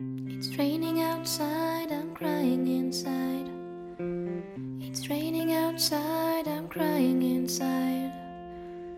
[0.00, 3.48] It's raining outside, I'm crying inside.
[4.78, 8.12] It's raining outside, I'm crying inside.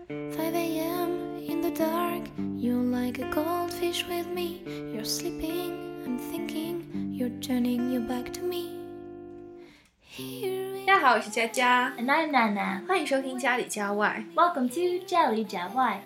[0.09, 1.37] 5 a.m.
[1.47, 2.23] in the dark,
[2.57, 4.61] you're like a goldfish with me.
[4.93, 8.75] You're sleeping, I'm thinking, you're turning your back to me.
[10.03, 12.85] Here 大家好，我是佳佳， And I'm Nana.
[12.85, 14.25] 欢迎收听家里家外。
[14.35, 16.03] Welcome to 家里家外.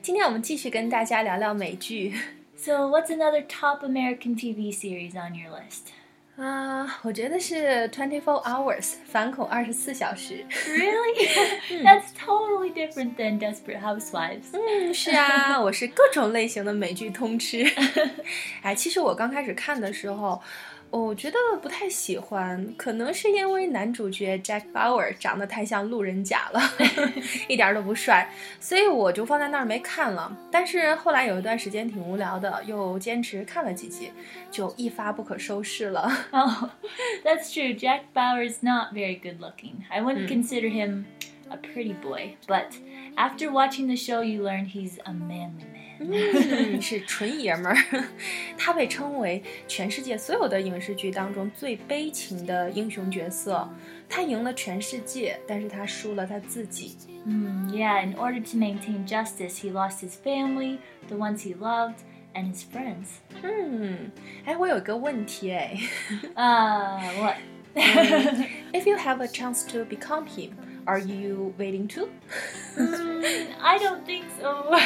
[0.00, 2.14] 今天我们继续跟大家聊聊美剧
[2.56, 5.92] So, what's another top American TV series on your list?
[6.36, 10.44] 啊，我觉得是 Twenty Four Hours 反恐二十四小时。
[10.66, 11.28] Really?
[11.84, 14.44] That's totally different than Desperate Housewives.
[14.52, 17.64] 嗯，是啊，我是各种类型的美剧通吃。
[18.62, 20.40] 哎，其实我刚开始看的时候，
[20.95, 26.61] 我觉得不太喜欢，可能是因为男主角 Jack Bauer 长得太像路人甲了，
[27.49, 28.29] 一点儿都不帅，
[28.61, 30.35] 所以我就放在那儿没看了。
[30.49, 34.09] 但是后来有一段时间挺无聊的，又坚持看了几集，
[34.49, 36.09] 就一发不可收拾了。
[36.31, 36.69] Oh,
[37.25, 37.77] that's true.
[37.77, 39.83] Jack Bauer is not very good looking.
[39.89, 41.03] I wouldn't consider him
[41.49, 42.69] a pretty boy, but
[43.15, 45.75] after watching the show, you learn he's a manly man.
[45.97, 47.77] 嗯，是纯爷们儿。
[48.64, 53.68] 他被称为全世界所有的影视剧当中最悲情的英雄角色。
[54.08, 56.96] 他赢了全世界，但是他输了他自己。
[57.24, 61.98] Hmm, yeah, in order to maintain justice, he lost his family, the ones he loved,
[62.34, 63.20] and his friends.
[63.42, 64.10] 嗯，
[64.44, 65.76] 哎，我有一个问题哎
[66.34, 67.36] Uh, what?
[68.72, 70.50] ，If you have a chance to become him,
[70.84, 72.08] are you waiting to？
[72.76, 74.76] Mm, I don't think so.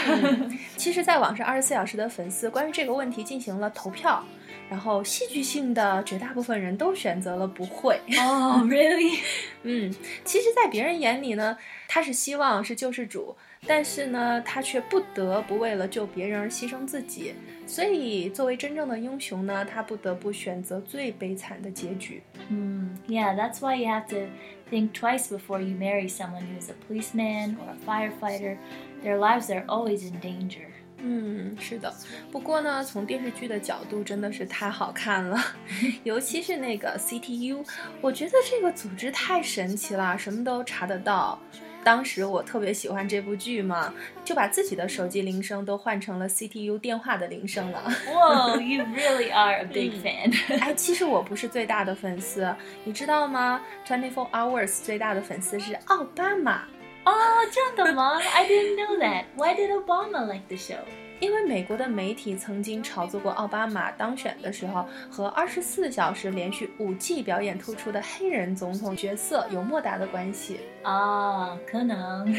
[0.76, 4.24] 其实，在网上二十四小时的粉丝关于这个问题进行了投票，
[4.68, 8.00] 然后戏剧性的绝大部分人都选择了不会。
[8.18, 9.18] oh, really?
[9.62, 9.92] 嗯，
[10.24, 11.56] 其实，在别人眼里呢，
[11.88, 13.34] 他是希望是救世主，
[13.66, 17.34] 但是呢，他却不得不为了救别人而牺牲自己。
[17.66, 22.22] 所以，作为真正的英雄呢，他不得不选择最悲惨的结局。
[22.50, 24.26] Hmm, yeah, that's why you have to
[24.70, 28.58] think twice before you marry someone who's a policeman or a firefighter.
[29.02, 30.68] Their lives are always in danger.
[31.01, 31.93] 嗯，是的。
[32.31, 35.37] 不过呢，从电视剧的角度真的是太好看了，
[36.03, 37.65] 尤其是那个 CTU，
[38.01, 41.39] 我觉得这个组织太神奇了，什么都查得到。
[41.81, 43.93] 当时我特别喜欢这部剧嘛，
[44.25, 47.81] 就把自己的手机铃声都换成了 CTU 电话的铃声了。
[48.05, 50.35] Whoa, you really are a big fan.
[50.59, 56.63] 哎，其实我不是最大的粉丝，你知道吗？Twenty Four Hours 最大的粉丝是奥巴马。
[57.09, 59.25] Oh, Mom, I didn't know that.
[59.35, 60.79] Why did Obama like the show?
[61.19, 70.61] 因为美国的媒体曾经炒作过奥巴马当选的时候和二十四小时连续五季表演突出的黑人总统角色有莫大的关系。
[70.83, 72.33] Ah, 可能.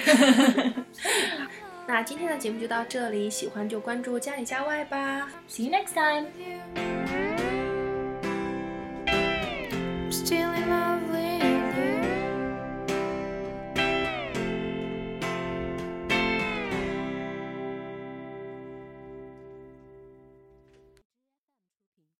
[1.86, 5.28] 那今天的节目就到这里，喜欢就关注家里家外吧。
[5.48, 7.19] See you next time.